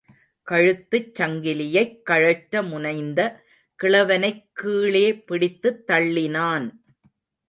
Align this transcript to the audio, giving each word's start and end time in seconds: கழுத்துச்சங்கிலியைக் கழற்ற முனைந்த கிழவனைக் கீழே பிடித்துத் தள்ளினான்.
கழுத்துச்சங்கிலியைக் 0.51 2.01
கழற்ற 2.09 2.63
முனைந்த 2.63 3.19
கிழவனைக் 3.83 4.45
கீழே 4.53 5.13
பிடித்துத் 5.15 5.83
தள்ளினான். 5.87 6.67